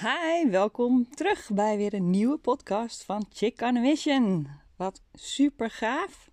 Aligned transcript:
Hi, 0.00 0.50
welkom 0.50 1.08
terug 1.08 1.50
bij 1.52 1.76
weer 1.76 1.94
een 1.94 2.10
nieuwe 2.10 2.38
podcast 2.38 3.04
van 3.04 3.26
Chick 3.32 3.60
on. 3.60 4.48
Wat 4.76 5.02
super 5.12 5.70
gaaf 5.70 6.30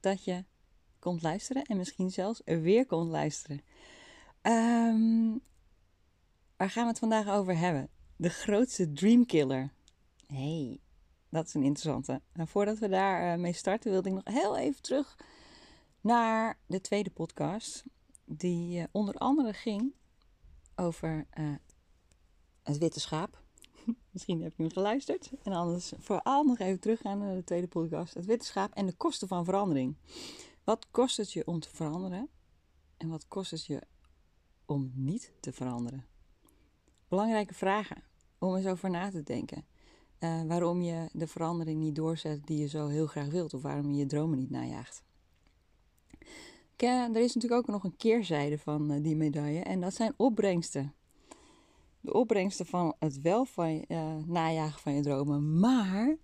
dat 0.00 0.24
je 0.24 0.44
komt 0.98 1.22
luisteren 1.22 1.62
en 1.62 1.76
misschien 1.76 2.10
zelfs 2.10 2.42
er 2.44 2.60
weer 2.60 2.86
komt 2.86 3.10
luisteren. 3.10 3.62
Ehm, 4.42 5.36
waar 6.56 6.70
gaan 6.70 6.82
we 6.82 6.88
het 6.88 6.98
vandaag 6.98 7.28
over 7.28 7.58
hebben? 7.58 7.88
De 8.16 8.30
grootste 8.30 8.92
dreamkiller. 8.92 9.72
Hey, 10.26 10.80
dat 11.28 11.46
is 11.46 11.54
een 11.54 11.62
interessante. 11.62 12.20
En 12.32 12.48
voordat 12.48 12.78
we 12.78 12.88
daar 12.88 13.32
uh, 13.32 13.42
mee 13.42 13.52
starten, 13.52 13.90
wilde 13.90 14.08
ik 14.08 14.14
nog 14.14 14.34
heel 14.34 14.56
even 14.56 14.82
terug 14.82 15.16
naar 16.00 16.58
de 16.66 16.80
tweede 16.80 17.10
podcast. 17.10 17.84
Die 18.24 18.78
uh, 18.78 18.84
onder 18.90 19.14
andere 19.14 19.52
ging 19.52 19.94
over 20.76 21.26
uh, 21.38 21.54
het 22.68 22.78
witte 22.78 23.00
schaap. 23.00 23.42
Misschien 24.12 24.42
heb 24.42 24.52
je 24.56 24.62
hem 24.62 24.72
geluisterd. 24.72 25.30
En 25.42 25.52
anders 25.52 25.92
vooral 25.98 26.44
nog 26.44 26.58
even 26.58 26.80
teruggaan 26.80 27.18
naar 27.18 27.34
de 27.34 27.44
tweede 27.44 27.66
podcast. 27.66 28.14
Het 28.14 28.26
witte 28.26 28.46
schaap 28.46 28.74
en 28.74 28.86
de 28.86 28.92
kosten 28.92 29.28
van 29.28 29.44
verandering. 29.44 29.96
Wat 30.64 30.86
kost 30.90 31.16
het 31.16 31.32
je 31.32 31.46
om 31.46 31.60
te 31.60 31.68
veranderen? 31.72 32.28
En 32.96 33.08
wat 33.08 33.28
kost 33.28 33.50
het 33.50 33.66
je 33.66 33.82
om 34.66 34.92
niet 34.94 35.32
te 35.40 35.52
veranderen? 35.52 36.06
Belangrijke 37.08 37.54
vragen 37.54 38.02
om 38.38 38.56
eens 38.56 38.66
over 38.66 38.90
na 38.90 39.10
te 39.10 39.22
denken. 39.22 39.64
Uh, 40.20 40.42
waarom 40.42 40.82
je 40.82 41.08
de 41.12 41.26
verandering 41.26 41.80
niet 41.80 41.94
doorzet 41.94 42.46
die 42.46 42.58
je 42.58 42.68
zo 42.68 42.86
heel 42.86 43.06
graag 43.06 43.28
wilt. 43.28 43.54
Of 43.54 43.62
waarom 43.62 43.90
je 43.90 43.96
je 43.96 44.06
dromen 44.06 44.38
niet 44.38 44.50
najaagt. 44.50 45.02
er 46.76 47.16
is 47.16 47.34
natuurlijk 47.34 47.60
ook 47.60 47.66
nog 47.74 47.84
een 47.84 47.96
keerzijde 47.96 48.58
van 48.58 48.92
uh, 48.92 49.02
die 49.02 49.16
medaille. 49.16 49.60
En 49.60 49.80
dat 49.80 49.94
zijn 49.94 50.14
opbrengsten 50.16 50.94
de 52.00 52.12
opbrengsten 52.12 52.66
van 52.66 52.94
het 52.98 53.20
wel 53.20 53.44
van 53.44 53.84
uh, 53.88 54.16
najagen 54.26 54.80
van 54.80 54.94
je 54.94 55.02
dromen. 55.02 55.58
Maar 55.58 56.16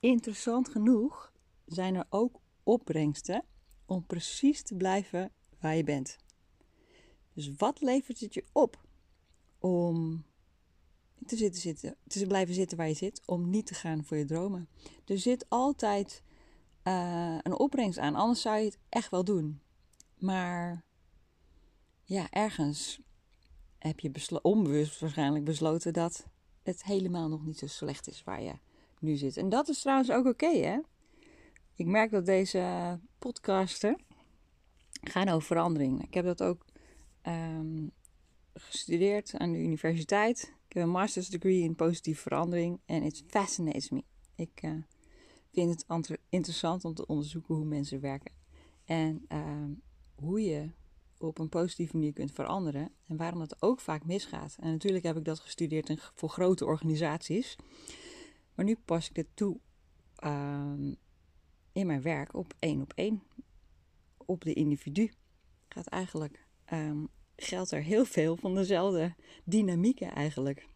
interessant 0.00 0.68
genoeg 0.68 1.32
zijn 1.66 1.94
er 1.94 2.06
ook 2.08 2.40
opbrengsten 2.62 3.44
om 3.86 4.06
precies 4.06 4.62
te 4.62 4.74
blijven 4.74 5.32
waar 5.60 5.76
je 5.76 5.84
bent. 5.84 6.16
Dus 7.32 7.52
wat 7.56 7.80
levert 7.80 8.20
het 8.20 8.34
je 8.34 8.44
op 8.52 8.86
om 9.58 10.24
te, 11.26 11.36
zitten, 11.36 11.60
zitten, 11.60 11.96
te 12.06 12.26
blijven 12.26 12.54
zitten 12.54 12.76
waar 12.76 12.88
je 12.88 12.94
zit, 12.94 13.22
om 13.26 13.50
niet 13.50 13.66
te 13.66 13.74
gaan 13.74 14.04
voor 14.04 14.16
je 14.16 14.24
dromen? 14.24 14.68
Er 15.04 15.18
zit 15.18 15.46
altijd 15.48 16.22
uh, 16.84 17.38
een 17.42 17.58
opbrengst 17.58 17.98
aan, 17.98 18.14
anders 18.14 18.40
zou 18.40 18.58
je 18.58 18.64
het 18.64 18.78
echt 18.88 19.10
wel 19.10 19.24
doen. 19.24 19.60
Maar 20.18 20.84
ja, 22.04 22.30
ergens 22.30 23.00
heb 23.78 24.00
je 24.00 24.38
onbewust 24.42 25.00
waarschijnlijk 25.00 25.44
besloten 25.44 25.92
dat 25.92 26.26
het 26.62 26.84
helemaal 26.84 27.28
nog 27.28 27.44
niet 27.44 27.58
zo 27.58 27.66
slecht 27.66 28.08
is 28.08 28.24
waar 28.24 28.42
je 28.42 28.54
nu 29.00 29.16
zit. 29.16 29.36
En 29.36 29.48
dat 29.48 29.68
is 29.68 29.80
trouwens 29.80 30.10
ook 30.10 30.26
oké, 30.26 30.56
hè? 30.56 30.78
Ik 31.74 31.86
merk 31.86 32.10
dat 32.10 32.26
deze 32.26 32.98
podcasten 33.18 34.00
gaan 34.90 35.28
over 35.28 35.46
verandering. 35.46 36.02
Ik 36.02 36.14
heb 36.14 36.24
dat 36.24 36.42
ook 36.42 36.64
um, 37.26 37.90
gestudeerd 38.54 39.34
aan 39.36 39.52
de 39.52 39.58
universiteit. 39.58 40.52
Ik 40.68 40.72
heb 40.72 40.82
een 40.82 40.90
master's 40.90 41.28
degree 41.28 41.62
in 41.62 41.74
positieve 41.74 42.20
verandering 42.20 42.80
en 42.86 43.02
it 43.02 43.24
fascinates 43.26 43.90
me. 43.90 44.04
Ik 44.34 44.62
uh, 44.62 44.72
vind 45.52 45.84
het 45.88 46.18
interessant 46.28 46.84
om 46.84 46.94
te 46.94 47.06
onderzoeken 47.06 47.54
hoe 47.54 47.64
mensen 47.64 48.00
werken 48.00 48.32
en 48.84 49.24
uh, 49.32 49.64
hoe 50.14 50.42
je 50.42 50.70
op 51.18 51.38
een 51.38 51.48
positieve 51.48 51.96
manier 51.96 52.12
kunt 52.12 52.32
veranderen. 52.32 52.92
En 53.06 53.16
waarom 53.16 53.38
dat 53.38 53.62
ook 53.62 53.80
vaak 53.80 54.04
misgaat. 54.04 54.56
En 54.60 54.70
natuurlijk 54.70 55.04
heb 55.04 55.16
ik 55.16 55.24
dat 55.24 55.40
gestudeerd 55.40 55.88
in, 55.88 55.98
voor 56.14 56.28
grote 56.28 56.64
organisaties. 56.64 57.56
Maar 58.54 58.64
nu 58.64 58.76
pas 58.84 59.08
ik 59.08 59.14
dit 59.14 59.26
toe 59.34 59.58
uh, 60.24 60.72
in 61.72 61.86
mijn 61.86 62.02
werk 62.02 62.34
op 62.34 62.54
één 62.58 62.80
op 62.80 62.92
één. 62.94 63.22
Op 64.16 64.44
de 64.44 64.52
individu. 64.52 65.12
Gaat 65.68 65.86
eigenlijk, 65.86 66.46
um, 66.72 67.08
geldt 67.36 67.70
er 67.70 67.82
heel 67.82 68.04
veel 68.04 68.36
van 68.36 68.54
dezelfde 68.54 69.14
dynamieken 69.44 70.12
eigenlijk. 70.12 70.68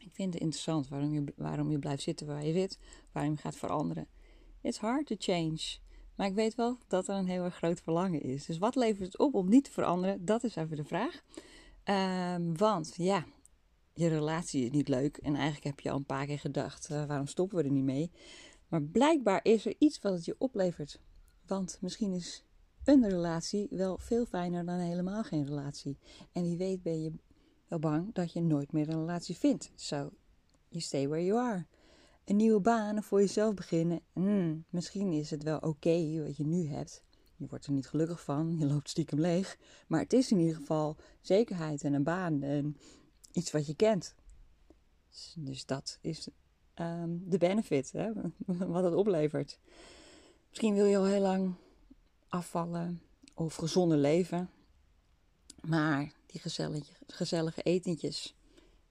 Ik 0.00 0.10
vind 0.12 0.32
het 0.34 0.42
interessant 0.42 0.88
waarom 0.88 1.12
je, 1.12 1.24
waarom 1.36 1.70
je 1.70 1.78
blijft 1.78 2.02
zitten 2.02 2.26
waar 2.26 2.44
je 2.44 2.52
zit. 2.52 2.78
Waarom 3.12 3.32
je 3.32 3.38
gaat 3.38 3.56
veranderen. 3.56 4.08
It's 4.60 4.78
hard 4.78 5.06
to 5.06 5.14
change. 5.18 5.78
Maar 6.14 6.26
ik 6.26 6.34
weet 6.34 6.54
wel 6.54 6.78
dat 6.86 7.08
er 7.08 7.14
een 7.14 7.28
heel 7.28 7.44
erg 7.44 7.56
groot 7.56 7.80
verlangen 7.80 8.22
is. 8.22 8.46
Dus 8.46 8.58
wat 8.58 8.74
levert 8.74 9.06
het 9.06 9.18
op 9.18 9.34
om 9.34 9.48
niet 9.48 9.64
te 9.64 9.70
veranderen? 9.70 10.24
Dat 10.24 10.44
is 10.44 10.56
even 10.56 10.76
de 10.76 10.84
vraag. 10.84 11.22
Um, 11.84 12.56
want 12.56 12.94
ja, 12.96 13.24
je 13.94 14.08
relatie 14.08 14.64
is 14.64 14.70
niet 14.70 14.88
leuk. 14.88 15.16
En 15.16 15.34
eigenlijk 15.34 15.64
heb 15.64 15.80
je 15.80 15.90
al 15.90 15.96
een 15.96 16.04
paar 16.04 16.26
keer 16.26 16.38
gedacht: 16.38 16.90
uh, 16.90 17.04
waarom 17.04 17.26
stoppen 17.26 17.58
we 17.58 17.64
er 17.64 17.70
niet 17.70 17.84
mee? 17.84 18.10
Maar 18.68 18.82
blijkbaar 18.82 19.40
is 19.42 19.66
er 19.66 19.74
iets 19.78 20.00
wat 20.00 20.12
het 20.12 20.24
je 20.24 20.34
oplevert. 20.38 21.00
Want 21.46 21.78
misschien 21.80 22.12
is 22.12 22.44
een 22.84 23.08
relatie 23.08 23.66
wel 23.70 23.98
veel 23.98 24.26
fijner 24.26 24.64
dan 24.64 24.78
helemaal 24.78 25.22
geen 25.22 25.46
relatie. 25.46 25.98
En 26.32 26.42
wie 26.42 26.56
weet 26.56 26.82
ben 26.82 27.02
je 27.02 27.12
wel 27.68 27.78
bang 27.78 28.12
dat 28.12 28.32
je 28.32 28.40
nooit 28.40 28.72
meer 28.72 28.88
een 28.88 28.98
relatie 28.98 29.36
vindt. 29.36 29.72
So, 29.74 30.10
you 30.68 30.82
stay 30.82 31.08
where 31.08 31.24
you 31.24 31.38
are 31.40 31.66
een 32.24 32.36
nieuwe 32.36 32.60
baan 32.60 33.02
voor 33.02 33.20
jezelf 33.20 33.54
beginnen. 33.54 34.00
Hmm, 34.12 34.64
misschien 34.68 35.12
is 35.12 35.30
het 35.30 35.42
wel 35.42 35.58
oké 35.58 36.22
wat 36.22 36.36
je 36.36 36.46
nu 36.46 36.66
hebt. 36.66 37.02
Je 37.36 37.46
wordt 37.46 37.66
er 37.66 37.72
niet 37.72 37.88
gelukkig 37.88 38.22
van, 38.22 38.58
je 38.58 38.66
loopt 38.66 38.88
stiekem 38.88 39.20
leeg. 39.20 39.58
Maar 39.88 40.00
het 40.00 40.12
is 40.12 40.30
in 40.30 40.38
ieder 40.38 40.56
geval 40.56 40.96
zekerheid 41.20 41.82
en 41.82 41.92
een 41.92 42.02
baan 42.02 42.42
en 42.42 42.76
iets 43.32 43.50
wat 43.50 43.66
je 43.66 43.74
kent. 43.74 44.14
Dus 45.36 45.66
dat 45.66 45.98
is 46.00 46.28
um, 46.74 47.22
de 47.28 47.38
benefit, 47.38 47.92
hè? 47.92 48.10
wat 48.74 48.84
het 48.84 48.94
oplevert. 48.94 49.58
Misschien 50.48 50.74
wil 50.74 50.84
je 50.84 50.96
al 50.96 51.04
heel 51.04 51.20
lang 51.20 51.54
afvallen 52.28 53.02
of 53.34 53.54
gezonder 53.54 53.98
leven. 53.98 54.50
Maar 55.60 56.12
die 56.26 56.40
gezellige, 56.40 56.92
gezellige 57.06 57.62
etentjes, 57.62 58.34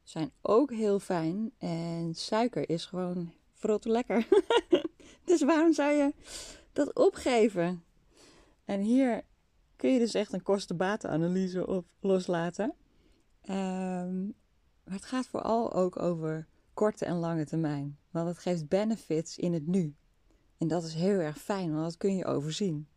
zijn 0.03 0.31
ook 0.41 0.72
heel 0.72 1.00
fijn. 1.00 1.52
En 1.58 2.14
suiker 2.16 2.69
is 2.69 2.86
gewoon 2.86 3.34
verrotte 3.53 3.90
lekker. 3.90 4.28
dus 5.25 5.41
waarom 5.41 5.74
zou 5.74 5.91
je 5.91 6.14
dat 6.74 6.96
opgeven? 6.96 7.84
En 8.66 8.81
hier 8.81 9.24
kun 9.75 9.94
je 9.94 10.00
dus 10.00 10.13
echt 10.13 10.34
een 10.34 10.44
kosten-batenanalyse 10.44 11.68
op 11.68 11.86
loslaten. 12.00 12.74
Um, 13.50 14.36
maar 14.84 14.94
het 14.94 15.06
gaat 15.06 15.28
vooral 15.28 15.74
ook 15.74 16.00
over 16.00 16.47
korte 16.74 17.06
en 17.06 17.16
lange 17.16 17.46
termijn. 17.46 17.97
Want 18.12 18.28
het 18.28 18.38
geeft 18.38 18.68
benefits 18.68 19.38
in 19.38 19.53
het 19.53 19.68
nu. 19.68 19.96
En 20.58 20.68
dat 20.68 20.84
is 20.84 20.94
heel 20.94 21.19
erg 21.19 21.38
fijn, 21.38 21.72
want 21.74 21.84
dat 21.84 21.97
kun 21.97 22.16
je 22.16 22.25
overzien. 22.25 22.88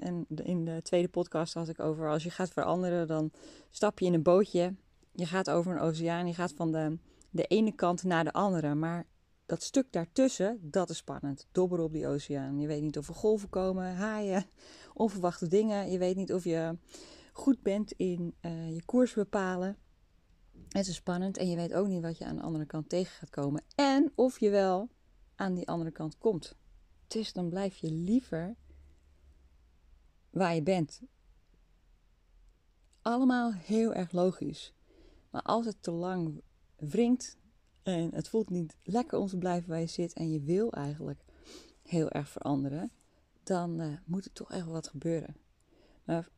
En 0.00 0.26
in 0.28 0.64
de 0.64 0.80
tweede 0.82 1.08
podcast 1.08 1.54
had 1.54 1.68
ik 1.68 1.80
over 1.80 2.10
als 2.10 2.22
je 2.22 2.30
gaat 2.30 2.52
veranderen, 2.52 3.06
dan 3.06 3.30
stap 3.70 3.98
je 3.98 4.06
in 4.06 4.14
een 4.14 4.22
bootje 4.22 4.74
je 5.12 5.26
gaat 5.26 5.50
over 5.50 5.72
een 5.72 5.80
oceaan, 5.80 6.26
je 6.26 6.34
gaat 6.34 6.52
van 6.52 6.72
de, 6.72 6.98
de 7.30 7.44
ene 7.46 7.72
kant 7.72 8.02
naar 8.02 8.24
de 8.24 8.32
andere. 8.32 8.74
Maar 8.74 9.06
dat 9.46 9.62
stuk 9.62 9.92
daartussen, 9.92 10.58
dat 10.62 10.90
is 10.90 10.96
spannend. 10.96 11.46
Dobber 11.52 11.80
op 11.80 11.92
die 11.92 12.06
oceaan. 12.06 12.60
Je 12.60 12.66
weet 12.66 12.82
niet 12.82 12.98
of 12.98 13.08
er 13.08 13.14
golven 13.14 13.48
komen, 13.48 13.94
haaien, 13.94 14.46
onverwachte 14.94 15.48
dingen. 15.48 15.90
Je 15.90 15.98
weet 15.98 16.16
niet 16.16 16.32
of 16.32 16.44
je 16.44 16.78
goed 17.32 17.62
bent 17.62 17.92
in 17.92 18.34
uh, 18.40 18.74
je 18.74 18.84
koers 18.84 19.14
bepalen. 19.14 19.76
Het 20.68 20.86
is 20.86 20.94
spannend 20.94 21.36
en 21.36 21.48
je 21.48 21.56
weet 21.56 21.72
ook 21.72 21.86
niet 21.86 22.02
wat 22.02 22.18
je 22.18 22.24
aan 22.24 22.36
de 22.36 22.42
andere 22.42 22.66
kant 22.66 22.88
tegen 22.88 23.12
gaat 23.12 23.30
komen. 23.30 23.62
En 23.74 24.12
of 24.14 24.40
je 24.40 24.50
wel 24.50 24.88
aan 25.34 25.54
die 25.54 25.68
andere 25.68 25.90
kant 25.90 26.18
komt. 26.18 26.56
Dus 27.06 27.32
dan 27.32 27.48
blijf 27.48 27.76
je 27.76 27.90
liever 27.90 28.56
waar 30.30 30.54
je 30.54 30.62
bent. 30.62 31.00
Allemaal 33.02 33.52
heel 33.52 33.94
erg 33.94 34.12
logisch. 34.12 34.74
Maar 35.32 35.42
als 35.42 35.66
het 35.66 35.82
te 35.82 35.90
lang 35.90 36.42
wringt 36.76 37.36
en 37.82 38.14
het 38.14 38.28
voelt 38.28 38.50
niet 38.50 38.76
lekker 38.82 39.18
om 39.18 39.26
te 39.26 39.38
blijven 39.38 39.68
waar 39.68 39.80
je 39.80 39.86
zit 39.86 40.12
en 40.12 40.30
je 40.30 40.40
wil 40.40 40.72
eigenlijk 40.72 41.24
heel 41.82 42.10
erg 42.10 42.28
veranderen, 42.28 42.92
dan 43.42 43.80
uh, 43.80 43.96
moet 44.04 44.24
er 44.24 44.32
toch 44.32 44.50
echt 44.50 44.66
wat 44.66 44.88
gebeuren. 44.88 45.36
Maar 46.04 46.28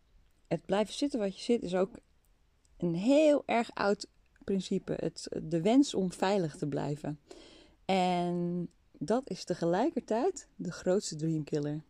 het 0.46 0.66
blijven 0.66 0.94
zitten 0.94 1.20
wat 1.20 1.36
je 1.36 1.42
zit 1.42 1.62
is 1.62 1.74
ook 1.74 1.98
een 2.76 2.94
heel 2.94 3.42
erg 3.46 3.74
oud 3.74 4.06
principe. 4.44 4.92
Het, 4.96 5.28
de 5.42 5.60
wens 5.60 5.94
om 5.94 6.12
veilig 6.12 6.56
te 6.56 6.66
blijven. 6.66 7.20
En 7.84 8.68
dat 8.98 9.30
is 9.30 9.44
tegelijkertijd 9.44 10.48
de 10.56 10.72
grootste 10.72 11.16
dreamkiller. 11.16 11.82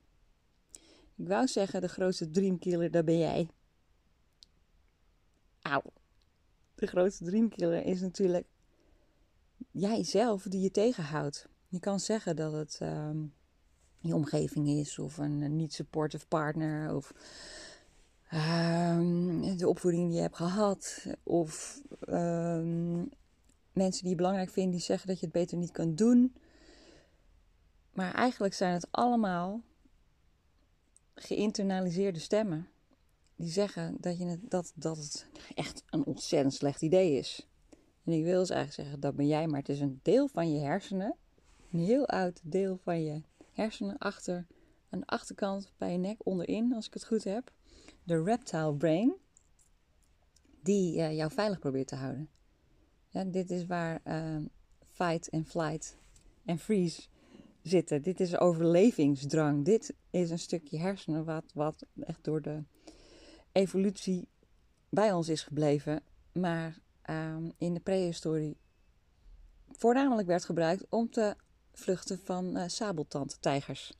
Ik 1.16 1.28
wou 1.28 1.46
zeggen, 1.46 1.80
de 1.80 1.88
grootste 1.88 2.30
dreamkiller, 2.30 2.90
dat 2.90 3.04
ben 3.04 3.18
jij. 3.18 3.48
Auw 5.60 5.82
de 6.74 6.86
grootste 6.86 7.24
dreamkiller 7.24 7.84
is 7.84 8.00
natuurlijk 8.00 8.46
jijzelf 9.70 10.42
die 10.42 10.60
je 10.60 10.70
tegenhoudt. 10.70 11.48
Je 11.68 11.80
kan 11.80 12.00
zeggen 12.00 12.36
dat 12.36 12.52
het 12.52 12.78
um, 12.82 13.34
je 13.98 14.14
omgeving 14.14 14.68
is 14.68 14.98
of 14.98 15.18
een, 15.18 15.56
niet 15.56 15.72
supportive 15.72 16.26
partner 16.26 16.94
of 16.94 17.12
ehm, 18.28 19.56
de 19.56 19.68
opvoeding 19.68 20.06
die 20.06 20.14
je 20.16 20.22
hebt 20.22 20.36
gehad, 20.36 21.06
of 21.22 21.82
ehm, 22.00 23.04
mensen 23.72 24.02
die 24.02 24.10
je 24.10 24.16
belangrijk 24.16 24.50
vinden 24.50 24.72
die 24.72 24.80
zeggen 24.80 25.08
dat 25.08 25.18
je 25.18 25.24
het 25.24 25.34
beter 25.34 25.56
niet 25.56 25.72
kan 25.72 25.94
doen. 25.94 26.34
Maar 27.92 28.14
eigenlijk 28.14 28.54
zijn 28.54 28.72
het 28.72 28.88
allemaal 28.90 29.62
geïnternaliseerde 31.14 32.18
stemmen 32.18 32.68
die 33.36 33.50
zeggen 33.50 33.96
dat, 34.00 34.18
je 34.18 34.24
het, 34.26 34.50
dat, 34.50 34.72
dat 34.74 34.96
het 34.96 35.26
echt 35.54 35.82
een 35.90 36.04
ontzettend 36.04 36.54
slecht 36.54 36.82
idee 36.82 37.18
is. 37.18 37.48
En 38.04 38.12
ik 38.12 38.24
wil 38.24 38.40
dus 38.40 38.50
eigenlijk 38.50 38.80
zeggen, 38.80 39.00
dat 39.00 39.16
ben 39.16 39.26
jij, 39.26 39.46
maar 39.46 39.58
het 39.58 39.68
is 39.68 39.80
een 39.80 40.00
deel 40.02 40.28
van 40.28 40.52
je 40.52 40.60
hersenen. 40.60 41.16
Een 41.72 41.80
heel 41.80 42.08
oud 42.08 42.40
deel 42.42 42.78
van 42.82 43.04
je 43.04 43.22
hersenen 43.52 43.98
achter, 43.98 44.46
aan 44.90 44.98
de 45.00 45.06
achterkant 45.06 45.72
bij 45.76 45.92
je 45.92 45.98
nek 45.98 46.26
onderin, 46.26 46.74
als 46.74 46.86
ik 46.86 46.94
het 46.94 47.04
goed 47.06 47.24
heb. 47.24 47.52
De 48.04 48.22
reptile 48.22 48.74
brain, 48.74 49.14
die 50.62 50.96
uh, 50.96 51.16
jou 51.16 51.32
veilig 51.32 51.58
probeert 51.58 51.88
te 51.88 51.96
houden. 51.96 52.28
Ja, 53.08 53.24
dit 53.24 53.50
is 53.50 53.66
waar 53.66 54.00
uh, 54.04 54.36
fight 54.84 55.30
and 55.30 55.46
flight 55.46 55.96
en 56.44 56.58
freeze 56.58 57.02
zitten. 57.62 58.02
Dit 58.02 58.20
is 58.20 58.38
overlevingsdrang. 58.38 59.64
Dit 59.64 59.94
is 60.10 60.30
een 60.30 60.38
stukje 60.38 60.78
hersenen 60.78 61.24
wat, 61.24 61.44
wat 61.54 61.86
echt 62.00 62.24
door 62.24 62.42
de 62.42 62.62
evolutie 63.54 64.28
bij 64.88 65.12
ons 65.12 65.28
is 65.28 65.42
gebleven. 65.42 66.02
Maar 66.32 66.78
um, 67.10 67.52
in 67.58 67.74
de 67.74 67.80
prehistorie 67.80 68.56
voornamelijk 69.70 70.28
werd 70.28 70.44
gebruikt 70.44 70.86
om 70.88 71.10
te 71.10 71.36
vluchten 71.72 72.18
van 72.18 72.56
uh, 72.56 72.64
sabeltandtijgers. 72.66 73.92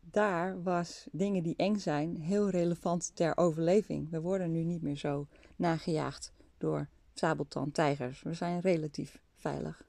daar 0.00 0.62
was 0.62 1.08
dingen 1.12 1.42
die 1.42 1.56
eng 1.56 1.76
zijn 1.76 2.16
heel 2.16 2.50
relevant 2.50 3.16
ter 3.16 3.36
overleving. 3.36 4.10
We 4.10 4.20
worden 4.20 4.50
nu 4.50 4.64
niet 4.64 4.82
meer 4.82 4.96
zo 4.96 5.26
nagejaagd 5.56 6.32
door 6.58 6.88
sabeltandtijgers. 7.14 8.22
We 8.22 8.34
zijn 8.34 8.60
relatief 8.60 9.20
veilig. 9.36 9.88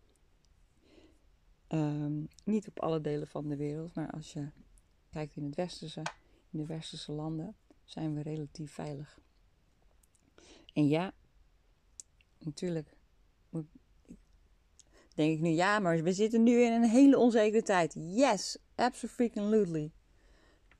Um, 1.67 2.27
niet 2.43 2.67
op 2.67 2.79
alle 2.79 3.01
delen 3.01 3.27
van 3.27 3.47
de 3.47 3.55
wereld, 3.55 3.93
maar 3.93 4.11
als 4.11 4.33
je 4.33 4.49
kijkt 5.09 5.35
in, 5.35 5.43
het 5.43 5.55
westerse, 5.55 6.01
in 6.49 6.59
de 6.59 6.65
westerse 6.65 7.11
landen, 7.11 7.55
zijn 7.91 8.13
we 8.13 8.21
relatief 8.21 8.71
veilig. 8.71 9.19
En 10.73 10.87
ja, 10.87 11.13
natuurlijk 12.39 12.95
denk 15.15 15.33
ik 15.33 15.41
nu, 15.41 15.49
ja, 15.49 15.79
maar 15.79 16.03
we 16.03 16.13
zitten 16.13 16.43
nu 16.43 16.61
in 16.61 16.71
een 16.71 16.89
hele 16.89 17.17
onzekere 17.17 17.63
tijd. 17.63 17.95
Yes, 17.97 18.57
absolutely. 18.75 19.91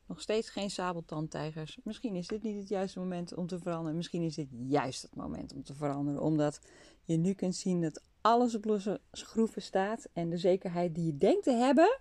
Nog 0.06 0.22
steeds 0.22 0.50
geen 0.50 0.70
sabeltandtijgers. 0.70 1.80
Misschien 1.84 2.16
is 2.16 2.28
dit 2.28 2.44
niet 2.44 2.60
het 2.60 2.70
juiste 2.70 3.00
moment 3.00 3.36
om 3.36 3.48
te 3.48 3.60
veranderen. 3.60 3.96
Misschien 3.96 4.22
is 4.22 4.36
dit 4.36 4.48
juist 4.52 5.02
het 5.02 5.16
moment 5.16 5.54
om 5.54 5.64
te 5.64 5.74
veranderen. 5.74 6.22
Omdat 6.22 6.60
je 7.04 7.18
nu 7.18 7.34
kunt 7.34 7.56
zien 7.56 7.82
dat 7.82 8.04
alles 8.22 8.56
op 8.56 8.66
losse 8.66 9.02
schroeven 9.12 9.62
staat. 9.62 10.08
En 10.14 10.30
de 10.30 10.38
zekerheid 10.38 10.96
die 10.96 11.06
je 11.06 11.18
denkt 11.18 11.44
te 11.44 11.52
hebben, 11.52 12.00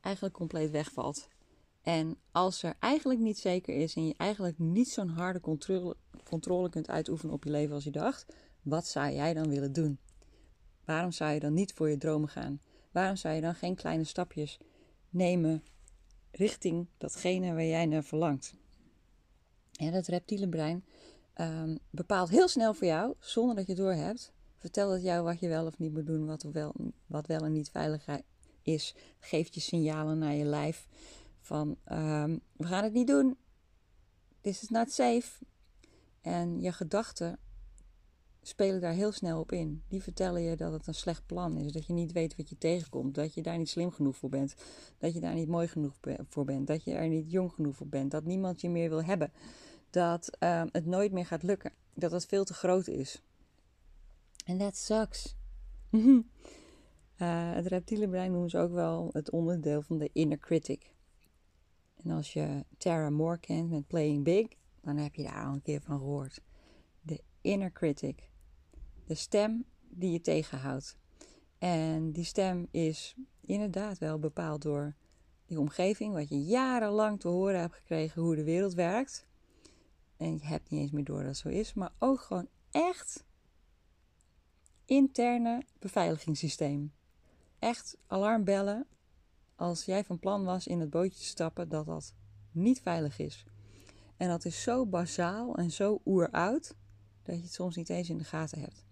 eigenlijk 0.00 0.34
compleet 0.34 0.70
wegvalt. 0.70 1.28
En 1.82 2.18
als 2.32 2.62
er 2.62 2.74
eigenlijk 2.78 3.20
niet 3.20 3.38
zeker 3.38 3.74
is 3.74 3.94
en 3.94 4.06
je 4.06 4.14
eigenlijk 4.16 4.58
niet 4.58 4.88
zo'n 4.88 5.08
harde 5.08 5.40
controle, 5.40 5.96
controle 6.24 6.68
kunt 6.68 6.88
uitoefenen 6.88 7.34
op 7.34 7.44
je 7.44 7.50
leven 7.50 7.74
als 7.74 7.84
je 7.84 7.90
dacht, 7.90 8.26
wat 8.62 8.86
zou 8.86 9.12
jij 9.12 9.34
dan 9.34 9.48
willen 9.48 9.72
doen? 9.72 9.98
Waarom 10.84 11.12
zou 11.12 11.32
je 11.32 11.40
dan 11.40 11.54
niet 11.54 11.72
voor 11.72 11.90
je 11.90 11.98
dromen 11.98 12.28
gaan? 12.28 12.60
Waarom 12.92 13.16
zou 13.16 13.34
je 13.34 13.40
dan 13.40 13.54
geen 13.54 13.74
kleine 13.74 14.04
stapjes 14.04 14.58
nemen 15.08 15.64
richting 16.30 16.86
datgene 16.98 17.52
waar 17.52 17.64
jij 17.64 17.86
naar 17.86 18.04
verlangt? 18.04 18.54
En 19.76 19.92
dat 19.92 20.06
reptiele 20.06 20.48
brein 20.48 20.84
um, 21.36 21.78
bepaalt 21.90 22.28
heel 22.28 22.48
snel 22.48 22.74
voor 22.74 22.86
jou, 22.86 23.14
zonder 23.18 23.56
dat 23.56 23.66
je 23.66 23.72
het 23.72 23.80
doorhebt, 23.80 24.32
vertelt 24.58 24.92
het 24.92 25.02
jou 25.02 25.24
wat 25.24 25.40
je 25.40 25.48
wel 25.48 25.66
of 25.66 25.78
niet 25.78 25.92
moet 25.92 26.06
doen, 26.06 26.26
wat 26.26 26.42
wel, 26.42 26.74
wat 27.06 27.26
wel 27.26 27.40
en 27.40 27.52
niet 27.52 27.70
veilig 27.70 28.06
is. 28.62 28.94
Geeft 29.20 29.54
je 29.54 29.60
signalen 29.60 30.18
naar 30.18 30.34
je 30.34 30.44
lijf 30.44 30.88
van 31.50 31.76
um, 31.92 32.40
we 32.56 32.66
gaan 32.66 32.84
het 32.84 32.92
niet 32.92 33.06
doen. 33.06 33.36
This 34.40 34.62
is 34.62 34.68
not 34.68 34.92
safe. 34.92 35.44
En 36.20 36.60
je 36.60 36.72
gedachten 36.72 37.38
spelen 38.42 38.80
daar 38.80 38.92
heel 38.92 39.12
snel 39.12 39.40
op 39.40 39.52
in. 39.52 39.82
Die 39.88 40.02
vertellen 40.02 40.42
je 40.42 40.56
dat 40.56 40.72
het 40.72 40.86
een 40.86 40.94
slecht 40.94 41.26
plan 41.26 41.56
is. 41.56 41.72
Dat 41.72 41.86
je 41.86 41.92
niet 41.92 42.12
weet 42.12 42.36
wat 42.36 42.48
je 42.48 42.58
tegenkomt. 42.58 43.14
Dat 43.14 43.34
je 43.34 43.42
daar 43.42 43.58
niet 43.58 43.68
slim 43.68 43.90
genoeg 43.90 44.16
voor 44.16 44.28
bent. 44.28 44.54
Dat 44.98 45.14
je 45.14 45.20
daar 45.20 45.34
niet 45.34 45.48
mooi 45.48 45.68
genoeg 45.68 45.94
voor 46.28 46.44
bent. 46.44 46.66
Dat 46.66 46.84
je 46.84 46.92
er 46.92 47.08
niet 47.08 47.30
jong 47.30 47.52
genoeg 47.52 47.76
voor 47.76 47.88
bent. 47.88 48.10
Dat 48.10 48.24
niemand 48.24 48.60
je 48.60 48.70
meer 48.70 48.88
wil 48.88 49.04
hebben. 49.04 49.32
Dat 49.90 50.30
uh, 50.40 50.62
het 50.72 50.86
nooit 50.86 51.12
meer 51.12 51.26
gaat 51.26 51.42
lukken. 51.42 51.72
Dat 51.94 52.10
het 52.10 52.26
veel 52.26 52.44
te 52.44 52.54
groot 52.54 52.88
is. 52.88 53.22
En 54.44 54.58
that 54.58 54.76
sucks. 54.76 55.36
uh, 55.90 56.22
het 57.58 57.66
reptiele 57.66 58.08
brein 58.08 58.30
noemen 58.30 58.50
ze 58.50 58.58
ook 58.58 58.72
wel 58.72 59.08
het 59.12 59.30
onderdeel 59.30 59.82
van 59.82 59.98
de 59.98 60.10
inner 60.12 60.38
critic. 60.38 60.98
En 62.04 62.10
als 62.10 62.32
je 62.32 62.64
Tara 62.78 63.10
Moore 63.10 63.38
kent 63.38 63.70
met 63.70 63.86
Playing 63.86 64.24
Big, 64.24 64.46
dan 64.80 64.96
heb 64.96 65.14
je 65.14 65.22
daar 65.22 65.44
al 65.46 65.52
een 65.52 65.62
keer 65.62 65.80
van 65.80 65.98
gehoord. 65.98 66.40
De 67.00 67.22
inner 67.40 67.72
critic. 67.72 68.28
De 69.04 69.14
stem 69.14 69.64
die 69.88 70.12
je 70.12 70.20
tegenhoudt. 70.20 70.96
En 71.58 72.12
die 72.12 72.24
stem 72.24 72.68
is 72.70 73.14
inderdaad 73.40 73.98
wel 73.98 74.18
bepaald 74.18 74.62
door 74.62 74.94
die 75.46 75.60
omgeving, 75.60 76.14
wat 76.14 76.28
je 76.28 76.44
jarenlang 76.44 77.20
te 77.20 77.28
horen 77.28 77.60
hebt 77.60 77.74
gekregen 77.74 78.22
hoe 78.22 78.36
de 78.36 78.44
wereld 78.44 78.74
werkt. 78.74 79.26
En 80.16 80.32
je 80.32 80.46
hebt 80.46 80.70
niet 80.70 80.80
eens 80.80 80.90
meer 80.90 81.04
door 81.04 81.18
dat 81.18 81.26
het 81.26 81.36
zo 81.36 81.48
is, 81.48 81.74
maar 81.74 81.92
ook 81.98 82.20
gewoon 82.20 82.48
echt 82.70 83.24
interne 84.84 85.62
beveiligingssysteem. 85.78 86.92
Echt 87.58 87.96
alarmbellen 88.06 88.86
als 89.60 89.84
jij 89.84 90.04
van 90.04 90.18
plan 90.18 90.44
was 90.44 90.66
in 90.66 90.80
het 90.80 90.90
bootje 90.90 91.18
te 91.18 91.24
stappen 91.24 91.68
dat 91.68 91.86
dat 91.86 92.14
niet 92.50 92.80
veilig 92.80 93.18
is. 93.18 93.44
En 94.16 94.28
dat 94.28 94.44
is 94.44 94.62
zo 94.62 94.86
bazaal 94.86 95.54
en 95.54 95.70
zo 95.70 96.00
oeroud 96.04 96.74
dat 97.22 97.36
je 97.36 97.42
het 97.42 97.52
soms 97.52 97.76
niet 97.76 97.88
eens 97.88 98.08
in 98.08 98.18
de 98.18 98.24
gaten 98.24 98.60
hebt. 98.60 98.84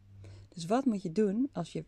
Dus 0.49 0.67
wat 0.67 0.85
moet 0.85 1.03
je 1.03 1.12
doen 1.12 1.49
als 1.53 1.73
je 1.73 1.85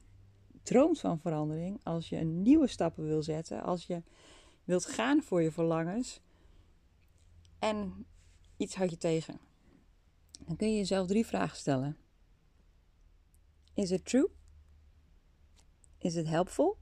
droomt 0.62 1.00
van 1.00 1.20
verandering, 1.20 1.80
als 1.82 2.08
je 2.08 2.16
een 2.16 2.42
nieuwe 2.42 2.66
stappen 2.66 3.04
wil 3.04 3.22
zetten, 3.22 3.62
als 3.62 3.86
je 3.86 4.02
wilt 4.64 4.86
gaan 4.86 5.22
voor 5.22 5.42
je 5.42 5.52
verlangens 5.52 6.20
en 7.58 8.06
iets 8.56 8.74
houdt 8.74 8.90
je 8.90 8.98
tegen? 8.98 9.38
Dan 10.46 10.56
kun 10.56 10.70
je 10.70 10.76
jezelf 10.76 11.06
drie 11.06 11.26
vragen 11.26 11.56
stellen. 11.56 11.96
Is 13.74 13.90
it 13.90 14.04
true? 14.04 14.30
Is 15.98 16.14
it 16.14 16.26
helpful? 16.26 16.79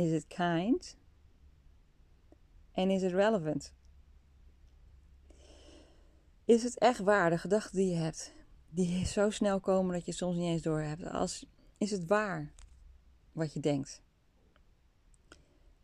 Is 0.00 0.12
it 0.12 0.26
kind? 0.26 0.96
En 2.72 2.90
is 2.90 3.02
it 3.02 3.12
relevant? 3.12 3.74
Is 6.44 6.62
het 6.62 6.78
echt 6.78 6.98
waar, 6.98 7.30
de 7.30 7.38
gedachten 7.38 7.76
die 7.76 7.88
je 7.90 7.96
hebt, 7.96 8.32
die 8.68 9.06
zo 9.06 9.30
snel 9.30 9.60
komen 9.60 9.92
dat 9.92 10.04
je 10.04 10.12
soms 10.12 10.36
niet 10.36 10.48
eens 10.48 10.62
door 10.62 10.80
hebt? 10.80 11.04
Als, 11.04 11.46
is 11.78 11.90
het 11.90 12.06
waar 12.06 12.52
wat 13.32 13.52
je 13.52 13.60
denkt? 13.60 14.02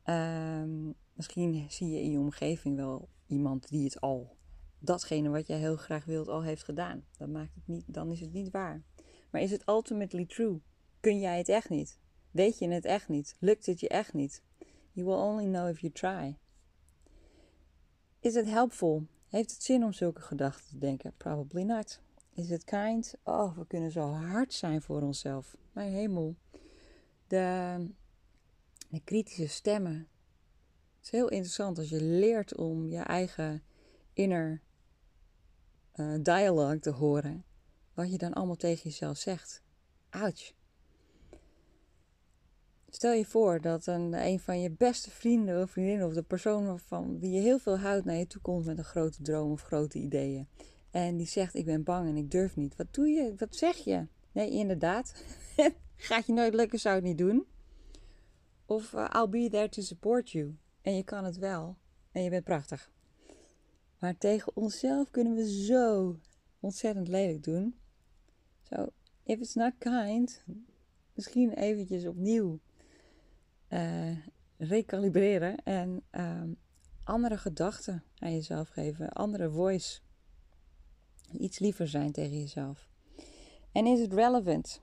Um, 0.04 0.94
misschien 1.12 1.70
zie 1.70 1.88
je 1.88 2.02
in 2.02 2.10
je 2.10 2.18
omgeving 2.18 2.76
wel 2.76 3.08
iemand 3.26 3.68
die 3.68 3.84
het 3.84 4.00
al, 4.00 4.36
datgene 4.78 5.28
wat 5.28 5.46
jij 5.46 5.58
heel 5.58 5.76
graag 5.76 6.04
wilt, 6.04 6.28
al 6.28 6.42
heeft 6.42 6.64
gedaan. 6.64 7.04
Dan, 7.18 7.32
maakt 7.32 7.54
het 7.54 7.66
niet, 7.66 7.84
dan 7.86 8.12
is 8.12 8.20
het 8.20 8.32
niet 8.32 8.50
waar. 8.50 8.82
Maar 9.30 9.40
is 9.40 9.50
het 9.50 9.68
ultimately 9.68 10.26
true? 10.26 10.60
Kun 11.00 11.18
jij 11.18 11.38
het 11.38 11.48
echt 11.48 11.68
niet? 11.68 11.98
Weet 12.30 12.58
je 12.58 12.68
het 12.68 12.84
echt 12.84 13.08
niet? 13.08 13.36
Lukt 13.38 13.66
het 13.66 13.80
je 13.80 13.88
echt 13.88 14.12
niet? 14.12 14.42
You 14.92 15.06
will 15.06 15.16
only 15.16 15.44
know 15.44 15.68
if 15.68 15.80
you 15.80 15.92
try. 15.92 16.38
Is 18.20 18.34
het 18.34 18.46
helpful? 18.46 19.06
Heeft 19.28 19.50
het 19.50 19.62
zin 19.62 19.84
om 19.84 19.92
zulke 19.92 20.20
gedachten 20.20 20.68
te 20.68 20.78
denken? 20.78 21.12
Probably 21.16 21.62
not. 21.62 22.00
Is 22.32 22.50
it 22.50 22.64
kind? 22.64 23.14
Oh, 23.22 23.56
we 23.56 23.66
kunnen 23.66 23.90
zo 23.90 24.12
hard 24.12 24.54
zijn 24.54 24.82
voor 24.82 25.02
onszelf. 25.02 25.56
Mijn 25.72 25.92
hemel. 25.92 26.36
De, 27.26 27.76
de 28.88 29.00
kritische 29.04 29.46
stemmen. 29.46 30.08
Het 30.96 31.04
is 31.04 31.10
heel 31.10 31.28
interessant 31.28 31.78
als 31.78 31.88
je 31.88 32.02
leert 32.02 32.56
om 32.56 32.86
je 32.86 32.98
eigen 32.98 33.62
inner 34.12 34.62
uh, 35.94 36.22
dialogue 36.22 36.78
te 36.78 36.90
horen. 36.90 37.44
Wat 37.94 38.10
je 38.10 38.18
dan 38.18 38.32
allemaal 38.32 38.56
tegen 38.56 38.82
jezelf 38.82 39.16
zegt. 39.16 39.62
Ouch. 40.10 40.52
Stel 42.88 43.12
je 43.12 43.24
voor 43.24 43.60
dat 43.60 43.86
een, 43.86 44.12
een 44.12 44.40
van 44.40 44.60
je 44.60 44.70
beste 44.70 45.10
vrienden 45.10 45.62
of 45.62 45.70
vriendinnen 45.70 46.06
of 46.06 46.14
de 46.14 46.22
persoon 46.22 46.66
waarvan 46.66 47.18
wie 47.18 47.30
je 47.30 47.40
heel 47.40 47.58
veel 47.58 47.78
houdt 47.78 48.04
naar 48.04 48.16
je 48.16 48.26
toe 48.26 48.40
komt 48.40 48.64
met 48.64 48.78
een 48.78 48.84
grote 48.84 49.22
droom 49.22 49.52
of 49.52 49.62
grote 49.62 49.98
ideeën. 49.98 50.48
En 50.90 51.16
die 51.16 51.26
zegt: 51.26 51.54
Ik 51.54 51.64
ben 51.64 51.82
bang 51.82 52.08
en 52.08 52.16
ik 52.16 52.30
durf 52.30 52.56
niet. 52.56 52.76
Wat 52.76 52.94
doe 52.94 53.08
je? 53.08 53.34
Wat 53.36 53.56
zeg 53.56 53.76
je? 53.76 54.06
Nee, 54.32 54.50
inderdaad. 54.50 55.24
Gaat 55.96 56.26
je 56.26 56.32
nooit 56.32 56.54
lukken, 56.54 56.78
zou 56.78 56.94
het 56.94 57.04
niet 57.04 57.18
doen. 57.18 57.46
Of 58.66 58.92
uh, 58.92 59.10
I'll 59.14 59.28
be 59.28 59.48
there 59.50 59.68
to 59.68 59.82
support 59.82 60.30
you. 60.30 60.56
En 60.82 60.96
je 60.96 61.02
kan 61.02 61.24
het 61.24 61.38
wel. 61.38 61.76
En 62.12 62.22
je 62.22 62.30
bent 62.30 62.44
prachtig. 62.44 62.90
Maar 63.98 64.18
tegen 64.18 64.56
onszelf 64.56 65.10
kunnen 65.10 65.34
we 65.34 65.64
zo 65.64 66.18
ontzettend 66.60 67.08
lelijk 67.08 67.42
doen. 67.42 67.74
Zo, 68.62 68.88
if 69.22 69.38
it's 69.38 69.54
not 69.54 69.72
kind, 69.78 70.42
misschien 71.14 71.52
eventjes 71.52 72.06
opnieuw 72.06 72.60
uh, 73.68 74.16
recalibreren 74.56 75.56
en 75.64 76.02
ehm, 76.10 76.50
andere 77.04 77.38
gedachten 77.38 78.04
aan 78.18 78.32
jezelf 78.32 78.68
geven, 78.68 79.08
andere 79.08 79.50
voice. 79.50 80.00
Iets 81.32 81.58
liever 81.58 81.88
zijn 81.88 82.12
tegen 82.12 82.40
jezelf. 82.40 82.88
En 83.72 83.86
is 83.86 84.00
het 84.00 84.12
relevant? 84.12 84.82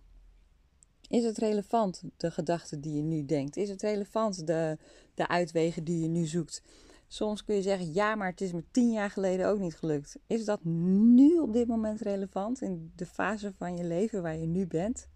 Is 1.09 1.23
het 1.23 1.37
relevant, 1.37 2.03
de 2.17 2.31
gedachten 2.31 2.81
die 2.81 2.95
je 2.95 3.01
nu 3.01 3.25
denkt? 3.25 3.57
Is 3.57 3.69
het 3.69 3.81
relevant, 3.81 4.47
de, 4.47 4.77
de 5.13 5.27
uitwegen 5.27 5.83
die 5.83 6.01
je 6.01 6.07
nu 6.07 6.25
zoekt? 6.25 6.63
Soms 7.07 7.43
kun 7.43 7.55
je 7.55 7.61
zeggen, 7.61 7.93
ja, 7.93 8.15
maar 8.15 8.29
het 8.29 8.41
is 8.41 8.51
me 8.51 8.63
tien 8.71 8.91
jaar 8.91 9.09
geleden 9.09 9.47
ook 9.47 9.59
niet 9.59 9.75
gelukt. 9.75 10.19
Is 10.27 10.45
dat 10.45 10.63
nu 10.63 11.39
op 11.39 11.53
dit 11.53 11.67
moment 11.67 12.01
relevant 12.01 12.61
in 12.61 12.91
de 12.95 13.05
fase 13.05 13.53
van 13.57 13.77
je 13.77 13.83
leven 13.83 14.21
waar 14.21 14.37
je 14.37 14.47
nu 14.47 14.67
bent? 14.67 15.09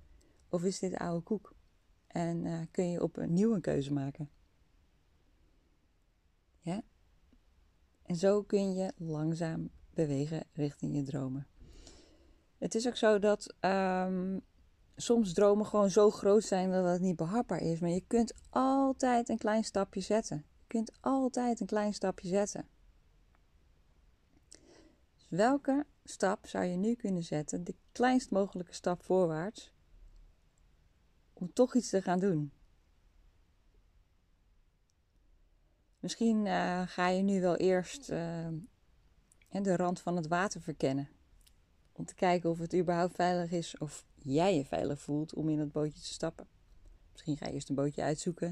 Of 0.49 0.63
is 0.63 0.79
dit 0.79 0.95
oude 0.95 1.23
koek? 1.23 1.55
En 2.07 2.45
uh, 2.45 2.59
kun 2.71 2.89
je 2.89 3.03
opnieuw 3.03 3.53
een 3.53 3.61
keuze 3.61 3.93
maken? 3.93 4.29
Ja? 6.59 6.81
En 8.03 8.15
zo 8.15 8.43
kun 8.43 8.73
je 8.73 8.93
langzaam 8.97 9.69
bewegen 9.93 10.43
richting 10.53 10.95
je 10.95 11.03
dromen. 11.03 11.47
Het 12.57 12.75
is 12.75 12.87
ook 12.87 12.95
zo 12.95 13.19
dat 13.19 13.55
um, 13.61 14.41
soms 14.95 15.33
dromen 15.33 15.65
gewoon 15.65 15.89
zo 15.89 16.11
groot 16.11 16.43
zijn 16.43 16.71
dat 16.71 16.85
het 16.85 17.01
niet 17.01 17.15
behapbaar 17.15 17.61
is. 17.61 17.79
Maar 17.79 17.89
je 17.89 18.03
kunt 18.07 18.33
altijd 18.49 19.29
een 19.29 19.37
klein 19.37 19.63
stapje 19.63 20.01
zetten. 20.01 20.45
Je 20.57 20.67
kunt 20.67 20.91
altijd 21.01 21.59
een 21.59 21.67
klein 21.67 21.93
stapje 21.93 22.27
zetten. 22.27 22.67
Dus 25.15 25.27
welke 25.29 25.85
stap 26.03 26.47
zou 26.47 26.65
je 26.65 26.75
nu 26.75 26.95
kunnen 26.95 27.23
zetten? 27.23 27.63
De 27.63 27.75
kleinst 27.91 28.31
mogelijke 28.31 28.73
stap 28.73 29.03
voorwaarts. 29.03 29.73
Om 31.39 31.53
toch 31.53 31.75
iets 31.75 31.89
te 31.89 32.01
gaan 32.01 32.19
doen. 32.19 32.51
Misschien 35.99 36.45
uh, 36.45 36.81
ga 36.87 37.07
je 37.07 37.21
nu 37.21 37.41
wel 37.41 37.55
eerst 37.55 38.09
uh, 38.09 38.47
de 39.49 39.75
rand 39.75 40.01
van 40.01 40.15
het 40.15 40.27
water 40.27 40.61
verkennen. 40.61 41.09
Om 41.91 42.05
te 42.05 42.15
kijken 42.15 42.49
of 42.49 42.57
het 42.57 42.75
überhaupt 42.75 43.15
veilig 43.15 43.51
is 43.51 43.77
of 43.77 44.05
jij 44.15 44.55
je 44.55 44.65
veilig 44.65 45.01
voelt 45.01 45.33
om 45.33 45.49
in 45.49 45.57
dat 45.57 45.71
bootje 45.71 46.01
te 46.01 46.13
stappen. 46.13 46.47
Misschien 47.11 47.37
ga 47.37 47.47
je 47.47 47.53
eerst 47.53 47.69
een 47.69 47.75
bootje 47.75 48.01
uitzoeken. 48.01 48.47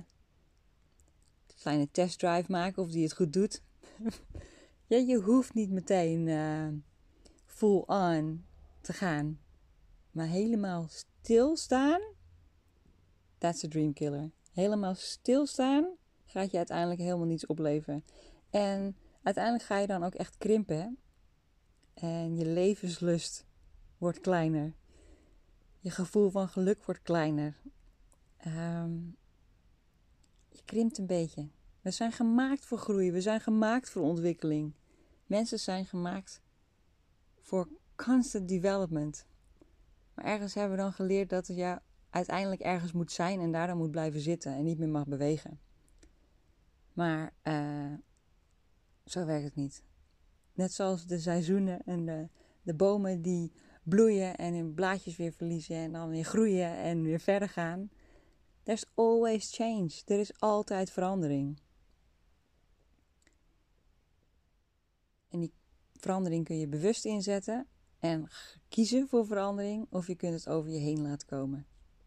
Een 1.48 1.56
kleine 1.56 1.92
testdrive 1.92 2.52
maken 2.52 2.84
of 2.84 2.92
die 2.92 3.04
het 3.04 3.14
goed 3.14 3.34
doet. 3.34 3.62
ja, 4.88 4.98
je 4.98 5.18
hoeft 5.18 5.54
niet 5.54 5.72
meteen 5.72 6.28
uh, 6.28 6.68
full 7.46 7.84
on 7.86 8.46
te 8.82 8.94
gaan. 8.94 9.40
Maar 10.12 10.28
helemaal 10.28 10.88
stilstaan, 10.90 12.02
that's 13.38 13.64
a 13.64 13.68
dream 13.68 13.94
killer. 13.94 14.32
Helemaal 14.54 14.96
stilstaan 14.96 15.96
gaat 16.26 16.52
je 16.52 16.58
uiteindelijk 16.58 17.00
helemaal 17.00 17.26
niets 17.26 17.46
opleveren. 17.46 18.04
En 18.50 18.98
uiteindelijk 19.24 19.64
ga 19.64 19.78
je 19.78 19.88
dan 19.88 20.04
ook 20.04 20.16
echt 20.16 20.38
krimpen. 20.38 20.98
En 21.94 22.36
je 22.36 22.46
levenslust 22.46 23.46
wordt 23.98 24.20
kleiner. 24.20 24.74
Je 25.80 25.90
gevoel 25.90 26.30
van 26.30 26.48
geluk 26.48 26.84
wordt 26.84 27.02
kleiner. 27.02 27.62
Ehm, 28.38 28.94
je 30.50 30.62
krimpt 30.66 30.98
een 30.98 31.06
beetje. 31.06 31.50
We 31.82 31.92
zijn 31.92 32.12
gemaakt 32.12 32.66
voor 32.66 32.78
groei. 32.78 33.12
We 33.12 33.22
zijn 33.22 33.42
gemaakt 33.42 33.90
voor 33.90 34.02
ontwikkeling. 34.02 34.74
Mensen 35.26 35.60
zijn 35.60 35.86
gemaakt 35.86 36.42
voor 37.42 37.70
constant 37.96 38.48
development. 38.48 39.26
Maar 40.14 40.26
ergens 40.26 40.54
hebben 40.54 40.78
we 40.78 40.84
dan 40.84 40.94
geleerd 40.94 41.30
dat 41.30 41.48
je 41.48 41.80
uiteindelijk 42.16 42.62
ergens 42.62 42.92
moet 42.92 43.12
zijn 43.12 43.40
en 43.40 43.52
daar 43.52 43.68
dan 43.68 43.78
moet 43.78 43.92
blijven 43.92 44.20
zitten 44.20 44.54
en 44.54 44.64
niet 44.64 44.78
meer 44.78 44.90
mag 44.90 45.08
bewegen. 45.08 45.60
Maar 46.94 47.34
uh, 47.44 47.94
zo 49.06 49.26
werkt 49.26 49.44
het 49.44 49.56
niet. 49.56 49.84
Net 50.54 50.74
zoals 50.74 51.06
de 51.06 51.20
seizoenen 51.20 51.84
en 51.86 52.06
de, 52.06 52.30
de 52.62 52.74
bomen 52.74 53.22
die 53.22 53.52
bloeien 53.84 54.36
en 54.36 54.54
hun 54.54 54.74
blaadjes 54.74 55.16
weer 55.16 55.32
verliezen 55.32 55.76
en 55.76 55.92
dan 55.92 56.10
weer 56.10 56.24
groeien 56.24 56.78
en 56.78 57.02
weer 57.02 57.20
verder 57.20 57.50
gaan. 57.50 57.90
There's 58.64 58.86
always 58.94 59.56
change. 59.56 60.02
Er 60.06 60.20
is 60.20 60.40
altijd 60.40 60.92
verandering. 60.92 61.60
En 65.30 65.40
die 65.40 65.54
verandering 65.94 66.46
kun 66.46 66.58
je 66.58 66.68
bewust 66.68 67.06
inzetten 67.06 67.68
en 68.00 68.28
kiezen 68.68 69.08
voor 69.08 69.26
verandering, 69.26 69.88
of 69.90 70.08
je 70.08 70.16
kunt 70.16 70.34
het 70.34 70.50
over 70.50 70.72
je 70.72 70.80
heen 70.80 71.02
laten 71.02 71.28
komen. 71.28 71.66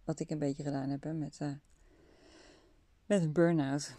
Wat 0.09 0.21
ik 0.21 0.31
een 0.31 0.39
beetje 0.39 0.63
gedaan 0.63 0.89
heb 0.89 1.05
met, 1.05 1.39
uh, 1.43 1.53
met 3.07 3.23
een 3.23 3.33
burn-out. 3.33 3.95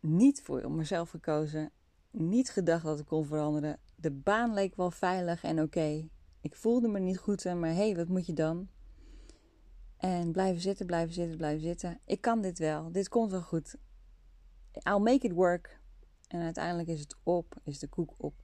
Niet 0.00 0.42
voor 0.42 0.70
mezelf 0.70 1.10
gekozen, 1.10 1.70
niet 2.10 2.50
gedacht 2.50 2.84
dat 2.84 2.98
ik 2.98 3.06
kon 3.06 3.26
veranderen. 3.26 3.78
De 3.96 4.10
baan 4.10 4.54
leek 4.54 4.76
wel 4.76 4.90
veilig 4.90 5.42
en 5.42 5.62
oké. 5.62 6.08
Ik 6.40 6.54
voelde 6.54 6.88
me 6.88 6.98
niet 6.98 7.18
goed, 7.18 7.44
maar 7.44 7.74
hey, 7.74 7.96
wat 7.96 8.08
moet 8.08 8.26
je 8.26 8.32
dan? 8.32 8.68
En 9.96 10.32
blijven 10.32 10.60
zitten, 10.60 10.86
blijven 10.86 11.14
zitten, 11.14 11.36
blijven 11.36 11.62
zitten. 11.62 12.00
Ik 12.04 12.20
kan 12.20 12.40
dit 12.40 12.58
wel, 12.58 12.92
dit 12.92 13.08
komt 13.08 13.30
wel 13.30 13.42
goed. 13.42 13.76
I'll 14.72 14.98
make 14.98 15.26
it 15.26 15.32
work. 15.32 15.80
En 16.28 16.40
uiteindelijk 16.40 16.88
is 16.88 17.00
het 17.00 17.16
op, 17.22 17.60
is 17.64 17.78
de 17.78 17.88
koek 17.88 18.14
op. 18.16 18.42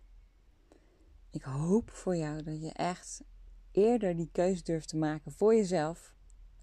Ik 1.30 1.42
hoop 1.42 1.90
voor 1.90 2.16
jou 2.16 2.42
dat 2.42 2.62
je 2.62 2.72
echt 2.72 3.22
eerder 3.70 4.16
die 4.16 4.28
keuze 4.32 4.62
durft 4.62 4.88
te 4.88 4.96
maken 4.96 5.32
voor 5.32 5.54
jezelf, 5.54 6.14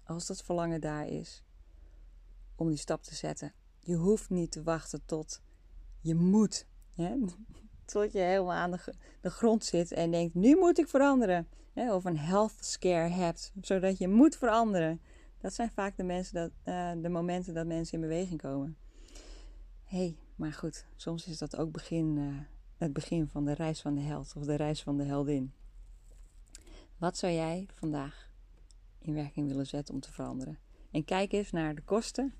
als 0.04 0.26
dat 0.26 0.42
verlangen 0.42 0.80
daar 0.80 1.06
is, 1.06 1.42
om 2.54 2.68
die 2.68 2.78
stap 2.78 3.02
te 3.02 3.14
zetten. 3.14 3.52
Je 3.80 3.94
hoeft 3.94 4.30
niet 4.30 4.50
te 4.50 4.62
wachten 4.62 5.02
tot 5.04 5.42
je 6.00 6.14
moet. 6.14 6.66
Hè? 6.94 7.14
Tot 7.84 8.12
je 8.12 8.18
helemaal 8.18 8.56
aan 8.56 8.70
de, 8.70 8.94
de 9.20 9.30
grond 9.30 9.64
zit 9.64 9.92
en 9.92 10.10
denkt: 10.10 10.34
nu 10.34 10.56
moet 10.56 10.78
ik 10.78 10.88
veranderen. 10.88 11.48
Hè? 11.72 11.94
Of 11.94 12.04
een 12.04 12.18
health 12.18 12.54
scare 12.58 13.08
hebt, 13.08 13.52
zodat 13.60 13.98
je 13.98 14.08
moet 14.08 14.36
veranderen. 14.36 15.00
Dat 15.38 15.54
zijn 15.54 15.70
vaak 15.70 15.96
de, 15.96 16.02
mensen 16.02 16.34
dat, 16.34 16.50
uh, 16.64 16.92
de 17.02 17.08
momenten 17.08 17.54
dat 17.54 17.66
mensen 17.66 17.94
in 17.94 18.08
beweging 18.08 18.40
komen. 18.40 18.76
Hé, 19.84 19.98
hey, 19.98 20.16
maar 20.36 20.52
goed, 20.52 20.86
soms 20.96 21.26
is 21.26 21.38
dat 21.38 21.56
ook 21.56 21.72
begin, 21.72 22.16
uh, 22.16 22.38
het 22.76 22.92
begin 22.92 23.28
van 23.28 23.44
de 23.44 23.54
reis 23.54 23.80
van 23.80 23.94
de 23.94 24.00
held 24.00 24.32
of 24.36 24.44
de 24.44 24.54
reis 24.54 24.82
van 24.82 24.96
de 24.96 25.04
heldin. 25.04 25.52
Wat 26.98 27.16
zou 27.16 27.32
jij 27.32 27.66
vandaag 27.74 28.31
in 29.02 29.14
werking 29.14 29.48
willen 29.48 29.66
zetten 29.66 29.94
om 29.94 30.00
te 30.00 30.12
veranderen? 30.12 30.58
En 30.90 31.04
kijk 31.04 31.32
eens 31.32 31.50
naar 31.50 31.74
de 31.74 31.82
kosten 31.82 32.34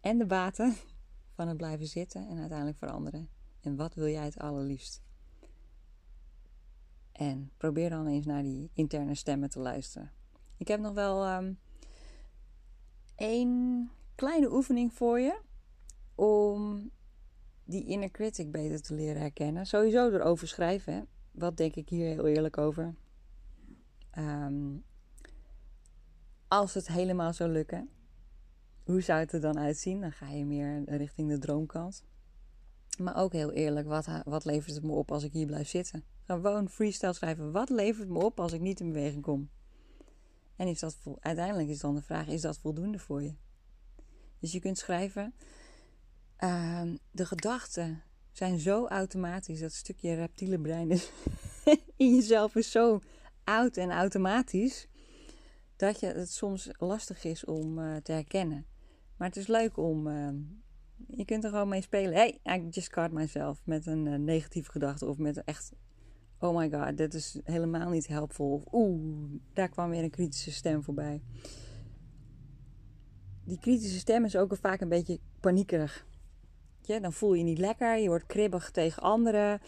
en 0.00 0.18
de 0.18 0.26
baten 0.26 0.74
van 1.36 1.48
het 1.48 1.56
blijven 1.56 1.86
zitten 1.86 2.28
en 2.28 2.38
uiteindelijk 2.38 2.78
veranderen. 2.78 3.28
En 3.60 3.76
wat 3.76 3.94
wil 3.94 4.08
jij 4.08 4.24
het 4.24 4.38
allerliefst? 4.38 5.02
En 7.12 7.50
probeer 7.56 7.90
dan 7.90 8.06
eens 8.06 8.26
naar 8.26 8.42
die 8.42 8.70
interne 8.72 9.14
stemmen 9.14 9.50
te 9.50 9.58
luisteren. 9.58 10.12
Ik 10.56 10.68
heb 10.68 10.80
nog 10.80 10.94
wel 10.94 11.36
um, 11.36 11.58
één 13.14 13.90
kleine 14.14 14.52
oefening 14.52 14.92
voor 14.92 15.20
je 15.20 15.40
om 16.14 16.90
die 17.64 17.84
inner 17.84 18.10
critic 18.10 18.50
beter 18.50 18.82
te 18.82 18.94
leren 18.94 19.20
herkennen. 19.20 19.66
Sowieso 19.66 20.10
erover 20.10 20.48
schrijven. 20.48 21.08
Wat 21.30 21.56
denk 21.56 21.74
ik 21.74 21.88
hier 21.88 22.06
heel 22.06 22.26
eerlijk 22.26 22.58
over? 22.58 22.94
Um, 24.18 24.84
als 26.48 26.74
het 26.74 26.88
helemaal 26.88 27.32
zou 27.32 27.50
lukken, 27.50 27.88
hoe 28.84 29.00
zou 29.00 29.20
het 29.20 29.32
er 29.32 29.40
dan 29.40 29.58
uitzien? 29.58 30.00
Dan 30.00 30.12
ga 30.12 30.28
je 30.28 30.44
meer 30.44 30.82
richting 30.84 31.28
de 31.28 31.38
droomkant. 31.38 32.04
Maar 32.98 33.16
ook 33.16 33.32
heel 33.32 33.52
eerlijk, 33.52 33.86
wat, 33.86 34.06
wat 34.24 34.44
levert 34.44 34.74
het 34.74 34.84
me 34.84 34.92
op 34.92 35.12
als 35.12 35.22
ik 35.22 35.32
hier 35.32 35.46
blijf 35.46 35.68
zitten? 35.68 36.04
Gewoon 36.26 36.68
freestyle 36.68 37.12
schrijven. 37.12 37.52
Wat 37.52 37.70
levert 37.70 38.08
me 38.08 38.18
op 38.18 38.40
als 38.40 38.52
ik 38.52 38.60
niet 38.60 38.80
in 38.80 38.92
beweging 38.92 39.22
kom? 39.22 39.50
En 40.56 40.68
is 40.68 40.80
dat 40.80 40.96
uiteindelijk 41.20 41.68
is 41.68 41.80
dan 41.80 41.94
de 41.94 42.02
vraag: 42.02 42.26
is 42.26 42.40
dat 42.40 42.58
voldoende 42.58 42.98
voor 42.98 43.22
je? 43.22 43.34
Dus 44.38 44.52
je 44.52 44.60
kunt 44.60 44.78
schrijven. 44.78 45.34
Uh, 46.38 46.82
de 47.10 47.26
gedachten 47.26 48.02
zijn 48.32 48.58
zo 48.58 48.86
automatisch. 48.86 49.60
Dat 49.60 49.72
stukje 49.72 50.14
reptiele 50.14 50.58
brein 50.58 50.90
is 50.90 51.10
in 51.96 52.14
jezelf 52.14 52.56
is 52.56 52.70
zo 52.70 53.00
oud 53.44 53.76
en 53.76 53.90
automatisch. 53.90 54.88
Dat 55.84 56.00
je, 56.00 56.06
het 56.06 56.30
soms 56.30 56.70
lastig 56.78 57.24
is 57.24 57.44
om 57.44 57.78
uh, 57.78 57.96
te 57.96 58.12
herkennen. 58.12 58.66
Maar 59.16 59.28
het 59.28 59.36
is 59.36 59.46
leuk 59.46 59.76
om. 59.76 60.06
Uh, 60.06 60.28
je 61.08 61.24
kunt 61.24 61.44
er 61.44 61.50
gewoon 61.50 61.68
mee 61.68 61.82
spelen. 61.82 62.14
Hey, 62.14 62.40
I 62.46 62.66
just 62.70 62.88
caught 62.88 63.12
myself. 63.12 63.60
Met 63.64 63.86
een 63.86 64.06
uh, 64.06 64.18
negatieve 64.18 64.70
gedachte. 64.70 65.06
Of 65.06 65.18
met 65.18 65.44
echt. 65.44 65.72
Oh 66.38 66.56
my 66.56 66.70
god, 66.70 66.96
dit 66.96 67.14
is 67.14 67.40
helemaal 67.44 67.90
niet 67.90 68.06
helpvol. 68.06 68.52
Of 68.52 68.64
oeh, 68.72 69.30
daar 69.52 69.68
kwam 69.68 69.90
weer 69.90 70.02
een 70.02 70.10
kritische 70.10 70.52
stem 70.52 70.82
voorbij. 70.82 71.22
Die 73.44 73.58
kritische 73.58 73.98
stem 73.98 74.24
is 74.24 74.36
ook 74.36 74.56
vaak 74.56 74.80
een 74.80 74.88
beetje 74.88 75.18
paniekerig. 75.40 76.06
Dan 76.80 77.12
voel 77.12 77.32
je 77.32 77.38
je 77.38 77.44
niet 77.44 77.58
lekker. 77.58 77.96
Je 77.96 78.08
wordt 78.08 78.26
kribbig 78.26 78.70
tegen 78.70 79.02
anderen. 79.02 79.60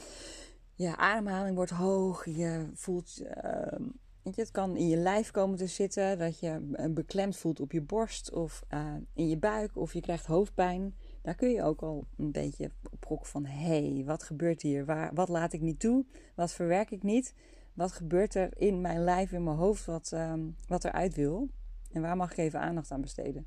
je 0.75 0.97
ademhaling 0.97 1.57
wordt 1.57 1.71
hoog. 1.71 2.25
Je 2.25 2.71
voelt, 2.75 3.15
je, 3.15 3.91
het 4.35 4.51
kan 4.51 4.77
in 4.77 4.89
je 4.89 4.97
lijf 4.97 5.31
komen 5.31 5.59
te 5.59 5.67
zitten. 5.67 6.19
Dat 6.19 6.41
je 6.41 6.75
beklemd 6.91 7.37
voelt 7.37 7.61
op 7.61 7.73
je 7.73 7.83
borst 7.83 8.33
of 8.33 8.63
uh, 8.75 8.95
in 9.13 9.29
je 9.29 9.37
buik. 9.37 9.77
Of 9.77 9.93
je 9.93 10.01
krijgt 10.01 10.27
hoofdpijn. 10.27 10.95
Daar 11.23 11.35
kun 11.35 11.51
je 11.51 11.63
ook 11.63 11.83
al 11.83 12.07
een 12.17 12.33
beetje 12.33 12.71
op 13.09 13.27
van... 13.27 13.45
hé, 13.45 13.93
hey, 13.93 14.05
wat 14.05 14.23
gebeurt 14.23 14.63
hier? 14.63 14.85
Waar, 14.85 15.15
wat 15.15 15.29
laat 15.29 15.53
ik 15.53 15.61
niet 15.61 15.81
toe? 15.81 16.07
Wat 16.35 16.53
verwerk 16.53 16.91
ik 16.91 17.03
niet? 17.03 17.35
Wat 17.75 17.93
gebeurt 17.93 18.35
er 18.35 18.61
in 18.61 18.81
mijn 18.81 19.05
lijf, 19.05 19.33
in 19.33 19.45
mijn 19.45 19.57
hoofd, 19.57 19.85
wat, 19.85 20.11
um, 20.15 20.57
wat 20.69 20.85
eruit 20.85 21.15
wil? 21.15 21.49
En 21.93 22.03
waar 22.03 22.17
mag 22.17 22.31
ik 22.31 22.37
even 22.37 22.61
aandacht 22.61 22.91
aan 22.91 23.01
besteden? 23.01 23.47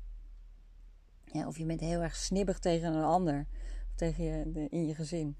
Of 1.46 1.58
je 1.58 1.64
bent 1.64 1.80
heel 1.80 2.00
erg 2.00 2.16
snibbig 2.16 2.58
tegen 2.58 2.92
een 2.92 3.04
ander. 3.04 3.46
Of 3.88 3.94
tegen 3.94 4.24
je, 4.24 4.66
in 4.68 4.86
je 4.86 4.94
gezin. 4.94 5.36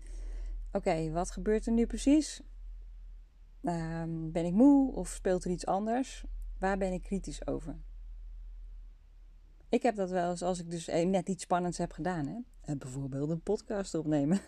Oké, 0.72 1.10
wat 1.10 1.30
gebeurt 1.30 1.66
er 1.66 1.72
nu 1.72 1.86
precies? 1.86 2.42
Um, 3.62 4.32
ben 4.32 4.44
ik 4.44 4.52
moe 4.52 4.92
of 4.92 5.08
speelt 5.08 5.44
er 5.44 5.50
iets 5.50 5.66
anders? 5.66 6.24
Waar 6.58 6.78
ben 6.78 6.92
ik 6.92 7.02
kritisch 7.02 7.46
over? 7.46 7.78
Ik 9.68 9.82
heb 9.82 9.94
dat 9.94 10.10
wel 10.10 10.30
eens 10.30 10.42
als 10.42 10.60
ik 10.60 10.70
dus 10.70 10.86
net 10.86 11.28
iets 11.28 11.42
spannends 11.42 11.78
heb 11.78 11.92
gedaan. 11.92 12.26
Hè? 12.26 12.38
En 12.60 12.78
bijvoorbeeld 12.78 13.30
een 13.30 13.42
podcast 13.42 13.94
opnemen. 13.94 14.40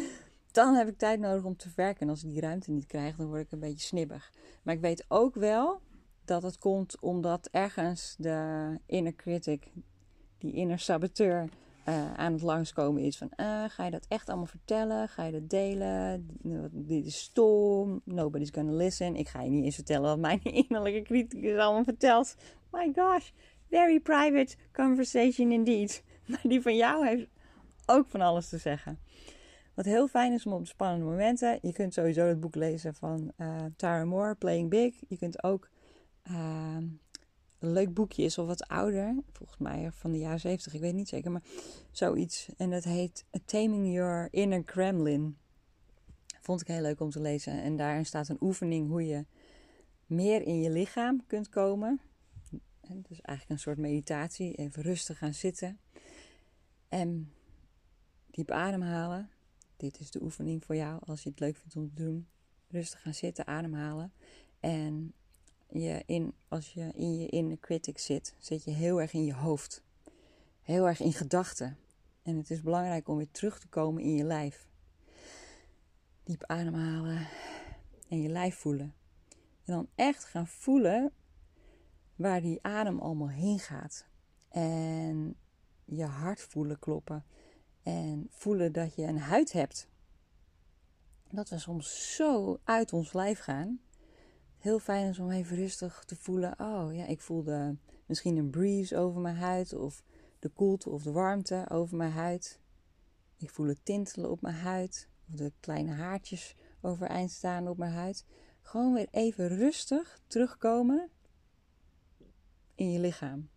dan 0.52 0.74
heb 0.74 0.88
ik 0.88 0.98
tijd 0.98 1.20
nodig 1.20 1.44
om 1.44 1.56
te 1.56 1.68
werken. 1.76 2.00
En 2.00 2.08
als 2.08 2.24
ik 2.24 2.30
die 2.30 2.40
ruimte 2.40 2.70
niet 2.70 2.86
krijg, 2.86 3.16
dan 3.16 3.26
word 3.26 3.40
ik 3.40 3.52
een 3.52 3.60
beetje 3.60 3.86
snibbig. 3.86 4.32
Maar 4.62 4.74
ik 4.74 4.80
weet 4.80 5.04
ook 5.08 5.34
wel 5.34 5.80
dat 6.24 6.42
het 6.42 6.58
komt 6.58 7.00
omdat 7.00 7.48
ergens 7.50 8.14
de 8.18 8.78
inner 8.86 9.14
critic, 9.14 9.72
die 10.38 10.52
inner 10.52 10.78
saboteur, 10.78 11.48
uh, 11.88 12.14
aan 12.14 12.32
het 12.32 12.42
langskomen 12.42 13.02
is. 13.02 13.16
Van, 13.16 13.30
uh, 13.36 13.64
ga 13.68 13.84
je 13.84 13.90
dat 13.90 14.06
echt 14.08 14.28
allemaal 14.28 14.46
vertellen? 14.46 15.08
Ga 15.08 15.24
je 15.24 15.32
dat 15.32 15.50
delen? 15.50 16.28
Dit 16.70 17.06
is 17.06 17.18
stom. 17.18 18.00
Nobody's 18.04 18.50
gonna 18.50 18.72
listen. 18.72 19.16
Ik 19.16 19.28
ga 19.28 19.42
je 19.42 19.50
niet 19.50 19.64
eens 19.64 19.74
vertellen 19.74 20.08
wat 20.08 20.18
mijn 20.18 20.42
innerlijke 20.68 21.02
criticus 21.02 21.58
allemaal 21.58 21.84
vertelt. 21.84 22.36
My 22.70 22.92
gosh, 22.94 23.30
very 23.70 24.00
private 24.00 24.56
conversation 24.72 25.52
indeed. 25.52 26.02
Maar 26.26 26.40
die 26.42 26.62
van 26.62 26.76
jou 26.76 27.06
heeft 27.06 27.26
ook 27.86 28.08
van 28.08 28.20
alles 28.20 28.48
te 28.48 28.58
zeggen. 28.58 28.98
Wat 29.74 29.84
heel 29.84 30.08
fijn 30.08 30.32
is 30.32 30.46
om 30.46 30.52
op 30.52 30.66
spannende 30.66 31.04
momenten. 31.04 31.58
Je 31.62 31.72
kunt 31.72 31.94
sowieso 31.94 32.26
het 32.26 32.40
boek 32.40 32.54
lezen 32.54 32.94
van 32.94 33.32
uh, 33.38 33.56
Tara 33.76 34.04
Moore, 34.04 34.34
Playing 34.34 34.70
Big. 34.70 34.94
Je 35.08 35.18
kunt 35.18 35.42
ook 35.42 35.68
uh, 36.30 36.76
een 37.62 37.72
leuk 37.72 37.94
boekje 37.94 38.22
is 38.22 38.38
of 38.38 38.46
wat 38.46 38.68
ouder. 38.68 39.14
Volgens 39.32 39.58
mij 39.58 39.90
van 39.92 40.10
de 40.10 40.18
jaren 40.18 40.40
70, 40.40 40.74
ik 40.74 40.80
weet 40.80 40.94
niet 40.94 41.08
zeker. 41.08 41.30
Maar 41.30 41.42
zoiets. 41.90 42.48
En 42.56 42.70
dat 42.70 42.84
heet 42.84 43.24
Taming 43.44 43.92
Your 43.92 44.28
Inner 44.30 44.62
Kremlin. 44.64 45.36
Vond 46.40 46.60
ik 46.60 46.66
heel 46.66 46.80
leuk 46.80 47.00
om 47.00 47.10
te 47.10 47.20
lezen. 47.20 47.62
En 47.62 47.76
daarin 47.76 48.06
staat 48.06 48.28
een 48.28 48.36
oefening 48.42 48.88
hoe 48.88 49.06
je 49.06 49.26
meer 50.06 50.42
in 50.42 50.60
je 50.60 50.70
lichaam 50.70 51.26
kunt 51.26 51.48
komen. 51.48 52.00
Dus 52.88 53.20
eigenlijk 53.20 53.48
een 53.48 53.58
soort 53.58 53.78
meditatie. 53.78 54.54
Even 54.54 54.82
rustig 54.82 55.18
gaan 55.18 55.34
zitten. 55.34 55.78
En 56.88 57.32
diep 58.30 58.50
ademhalen. 58.50 59.30
Dit 59.76 60.00
is 60.00 60.10
de 60.10 60.22
oefening 60.22 60.64
voor 60.64 60.76
jou 60.76 61.00
als 61.06 61.22
je 61.22 61.28
het 61.28 61.40
leuk 61.40 61.56
vindt 61.56 61.76
om 61.76 61.88
te 61.88 61.94
doen. 61.94 62.26
Rustig 62.68 63.02
gaan 63.02 63.14
zitten, 63.14 63.46
ademhalen. 63.46 64.12
En 64.60 65.14
je 65.72 66.02
in, 66.06 66.34
als 66.48 66.72
je 66.72 66.90
in 66.94 67.18
je 67.18 67.28
inner 67.28 67.58
critic 67.58 67.98
zit, 67.98 68.34
zit 68.38 68.64
je 68.64 68.70
heel 68.70 69.00
erg 69.00 69.12
in 69.12 69.24
je 69.24 69.34
hoofd. 69.34 69.82
Heel 70.62 70.86
erg 70.86 71.00
in 71.00 71.12
gedachten. 71.12 71.78
En 72.22 72.36
het 72.36 72.50
is 72.50 72.62
belangrijk 72.62 73.08
om 73.08 73.16
weer 73.16 73.30
terug 73.30 73.58
te 73.58 73.68
komen 73.68 74.02
in 74.02 74.14
je 74.14 74.24
lijf. 74.24 74.68
Diep 76.24 76.44
ademhalen 76.46 77.28
en 78.08 78.20
je 78.20 78.28
lijf 78.28 78.56
voelen. 78.56 78.94
En 79.64 79.72
dan 79.72 79.88
echt 79.94 80.24
gaan 80.24 80.46
voelen 80.46 81.12
waar 82.16 82.40
die 82.40 82.62
adem 82.62 82.98
allemaal 82.98 83.30
heen 83.30 83.58
gaat. 83.58 84.06
En 84.48 85.36
je 85.84 86.04
hart 86.04 86.40
voelen 86.40 86.78
kloppen. 86.78 87.24
En 87.82 88.26
voelen 88.30 88.72
dat 88.72 88.94
je 88.94 89.02
een 89.02 89.18
huid 89.18 89.52
hebt. 89.52 89.88
Dat 91.30 91.48
we 91.48 91.58
soms 91.58 92.14
zo 92.16 92.60
uit 92.64 92.92
ons 92.92 93.12
lijf 93.12 93.38
gaan 93.38 93.80
heel 94.62 94.78
fijn 94.78 95.08
is 95.08 95.18
om 95.18 95.30
even 95.30 95.56
rustig 95.56 96.04
te 96.04 96.16
voelen. 96.16 96.54
Oh 96.58 96.94
ja, 96.94 97.06
ik 97.06 97.20
voelde 97.20 97.76
misschien 98.06 98.36
een 98.36 98.50
breeze 98.50 98.96
over 98.96 99.20
mijn 99.20 99.36
huid. 99.36 99.72
Of 99.72 100.02
de 100.38 100.48
koelte 100.48 100.90
of 100.90 101.02
de 101.02 101.12
warmte 101.12 101.64
over 101.68 101.96
mijn 101.96 102.12
huid. 102.12 102.60
Ik 103.36 103.50
voel 103.50 103.66
het 103.66 103.84
tintelen 103.84 104.30
op 104.30 104.40
mijn 104.40 104.54
huid. 104.54 105.08
Of 105.28 105.34
de 105.34 105.52
kleine 105.60 105.92
haartjes 105.92 106.56
overeind 106.80 107.30
staan 107.30 107.68
op 107.68 107.78
mijn 107.78 107.92
huid. 107.92 108.26
Gewoon 108.60 108.94
weer 108.94 109.08
even 109.10 109.48
rustig 109.48 110.20
terugkomen 110.26 111.10
in 112.74 112.90
je 112.90 112.98
lichaam. 112.98 113.48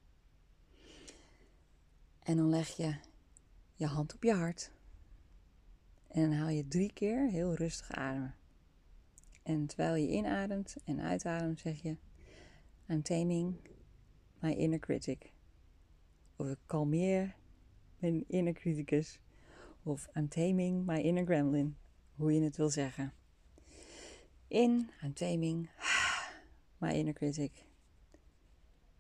En 2.20 2.38
dan 2.38 2.50
leg 2.50 2.68
je 2.68 2.96
je 3.74 3.86
hand 3.86 4.14
op 4.14 4.24
je 4.24 4.34
hart. 4.34 4.72
En 6.08 6.22
dan 6.22 6.40
haal 6.40 6.50
je 6.50 6.68
drie 6.68 6.94
keer 6.94 7.30
heel 7.30 7.54
rustig 7.54 7.92
ademen. 7.92 8.36
En 9.46 9.66
terwijl 9.66 9.96
je 9.96 10.10
inademt 10.10 10.76
en 10.86 11.02
uitademt, 11.02 11.60
zeg 11.60 11.82
je: 11.82 11.98
I'm 12.90 13.02
taming 13.02 13.56
my 14.40 14.52
inner 14.52 14.80
critic. 14.80 15.32
Of 16.36 16.50
ik 16.50 16.58
kalmeer 16.66 17.36
mijn 18.00 18.24
inner 18.28 18.54
criticus. 18.54 19.20
Of 19.84 20.08
I'm 20.14 20.28
taming 20.28 20.86
my 20.86 21.00
inner 21.00 21.26
gremlin. 21.26 21.78
Hoe 22.16 22.34
je 22.34 22.42
het 22.42 22.58
wil 22.58 22.70
zeggen. 22.70 23.14
In, 24.48 24.90
I'm 25.04 25.14
taming 25.14 25.70
my 26.78 26.92
inner 26.92 27.14
critic. 27.14 27.66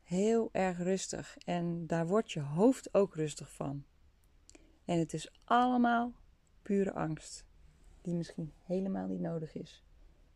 Heel 0.01 0.49
erg 0.51 0.77
rustig. 0.77 1.37
En 1.37 1.87
daar 1.87 2.07
wordt 2.07 2.31
je 2.31 2.41
hoofd 2.41 2.93
ook 2.93 3.15
rustig 3.15 3.51
van. 3.51 3.85
En 4.85 4.99
het 4.99 5.13
is 5.13 5.31
allemaal 5.43 6.13
pure 6.61 6.93
angst. 6.93 7.45
Die 8.01 8.13
misschien 8.13 8.53
helemaal 8.63 9.07
niet 9.07 9.19
nodig 9.19 9.55
is. 9.55 9.84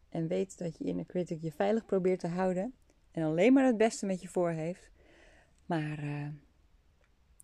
En 0.10 0.28
weet 0.28 0.58
dat 0.58 0.78
je 0.78 0.84
inner 0.84 1.06
critic 1.06 1.41
je 1.41 1.52
veilig 1.52 1.86
probeert 1.86 2.19
te 2.19 2.28
houden. 2.28 2.74
En 3.12 3.24
alleen 3.24 3.54
maar 3.54 3.65
het 3.65 3.78
beste 3.78 4.06
met 4.06 4.22
je 4.22 4.28
voor 4.28 4.50
heeft. 4.50 4.89
Maar 5.65 6.04
uh, 6.04 6.28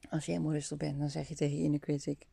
als 0.09 0.25
je 0.25 0.31
helemaal 0.31 0.53
rustig 0.53 0.77
bent, 0.77 0.99
dan 0.99 1.09
zeg 1.09 1.27
je 1.27 1.35
tegen 1.35 1.57
je 1.57 1.63
inner 1.63 1.79
critic: 1.79 2.25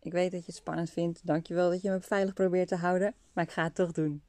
Ik 0.00 0.12
weet 0.12 0.30
dat 0.30 0.40
je 0.40 0.46
het 0.46 0.54
spannend 0.54 0.90
vindt. 0.90 1.26
Dankjewel 1.26 1.70
dat 1.70 1.82
je 1.82 1.90
me 1.90 2.00
veilig 2.00 2.34
probeert 2.34 2.68
te 2.68 2.76
houden. 2.76 3.14
Maar 3.32 3.44
ik 3.44 3.50
ga 3.50 3.64
het 3.64 3.74
toch 3.74 3.92
doen. 3.92 4.22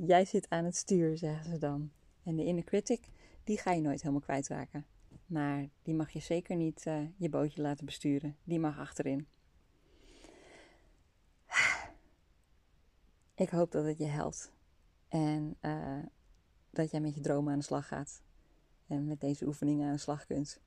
Jij 0.00 0.24
zit 0.24 0.48
aan 0.48 0.64
het 0.64 0.76
stuur, 0.76 1.16
zeggen 1.16 1.44
ze 1.44 1.58
dan. 1.58 1.90
En 2.22 2.36
de 2.36 2.44
inner 2.44 2.64
critic, 2.64 3.08
die 3.44 3.58
ga 3.58 3.72
je 3.72 3.80
nooit 3.80 4.00
helemaal 4.00 4.20
kwijtraken. 4.20 4.86
Maar 5.26 5.68
die 5.82 5.94
mag 5.94 6.10
je 6.10 6.20
zeker 6.20 6.56
niet 6.56 6.84
uh, 6.86 6.98
je 7.16 7.28
bootje 7.28 7.62
laten 7.62 7.84
besturen. 7.84 8.36
Die 8.44 8.58
mag 8.58 8.78
achterin. 8.78 9.26
Ik 13.34 13.48
hoop 13.48 13.70
dat 13.70 13.84
het 13.84 13.98
je 13.98 14.06
helpt. 14.06 14.52
En 15.08 15.56
uh, 15.60 15.98
dat 16.70 16.90
jij 16.90 17.00
met 17.00 17.14
je 17.14 17.20
dromen 17.20 17.52
aan 17.52 17.58
de 17.58 17.64
slag 17.64 17.88
gaat. 17.88 18.22
En 18.86 19.06
met 19.06 19.20
deze 19.20 19.46
oefeningen 19.46 19.86
aan 19.86 19.92
de 19.92 19.98
slag 19.98 20.26
kunt. 20.26 20.60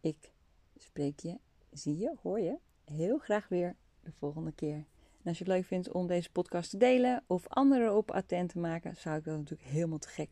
Ik 0.00 0.32
spreek 0.76 1.20
je, 1.20 1.38
zie 1.70 1.98
je, 1.98 2.14
hoor 2.22 2.40
je 2.40 2.58
heel 2.84 3.18
graag 3.18 3.48
weer 3.48 3.76
de 4.00 4.12
volgende 4.12 4.52
keer. 4.52 4.76
En 5.22 5.32
als 5.32 5.38
je 5.38 5.44
het 5.44 5.52
leuk 5.52 5.64
vindt 5.64 5.92
om 5.92 6.06
deze 6.06 6.30
podcast 6.30 6.70
te 6.70 6.76
delen 6.76 7.24
of 7.26 7.48
anderen 7.48 7.96
op 7.96 8.10
attent 8.10 8.50
te 8.50 8.58
maken, 8.58 8.96
zou 8.96 9.16
ik 9.16 9.24
dat 9.24 9.36
natuurlijk 9.36 9.68
helemaal 9.68 9.98
te 9.98 10.08
gek 10.08 10.30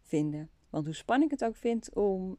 vinden. 0.00 0.50
Want 0.70 0.84
hoe 0.84 0.94
spannend 0.94 1.32
ik 1.32 1.38
het 1.38 1.48
ook 1.48 1.56
vind 1.56 1.94
om 1.94 2.30
uh, 2.30 2.34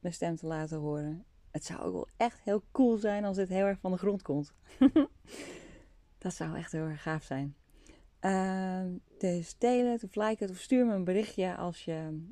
mijn 0.00 0.14
stem 0.14 0.36
te 0.36 0.46
laten 0.46 0.78
horen, 0.78 1.24
het 1.50 1.64
zou 1.64 1.80
ook 1.80 1.92
wel 1.92 2.08
echt 2.16 2.40
heel 2.40 2.62
cool 2.70 2.96
zijn 2.96 3.24
als 3.24 3.36
dit 3.36 3.48
heel 3.48 3.66
erg 3.66 3.78
van 3.78 3.90
de 3.90 3.98
grond 3.98 4.22
komt. 4.22 4.52
dat 6.18 6.34
zou 6.34 6.56
echt 6.56 6.72
heel 6.72 6.86
erg 6.86 7.02
gaaf 7.02 7.22
zijn. 7.22 7.56
Uh, 8.24 8.84
dus 9.18 9.58
deel 9.58 9.86
het 9.86 10.04
of 10.04 10.14
like 10.14 10.44
het 10.44 10.50
of 10.50 10.58
stuur 10.58 10.86
me 10.86 10.94
een 10.94 11.04
berichtje 11.04 11.56
als 11.56 11.84
je, 11.84 12.26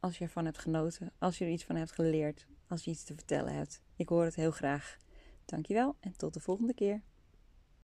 als 0.00 0.18
je 0.18 0.24
ervan 0.24 0.44
hebt 0.44 0.58
genoten. 0.58 1.12
Als 1.18 1.38
je 1.38 1.44
er 1.44 1.50
iets 1.50 1.64
van 1.64 1.76
hebt 1.76 1.92
geleerd. 1.92 2.46
Als 2.68 2.84
je 2.84 2.90
iets 2.90 3.04
te 3.04 3.14
vertellen 3.14 3.54
hebt. 3.54 3.82
Ik 3.96 4.08
hoor 4.08 4.24
het 4.24 4.34
heel 4.34 4.50
graag. 4.50 4.96
Dankjewel 5.44 5.96
en 6.00 6.16
tot 6.16 6.34
de 6.34 6.40
volgende 6.40 6.74
keer. 6.74 7.02